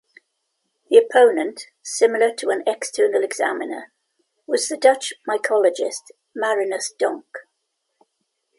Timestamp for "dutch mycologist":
4.75-6.09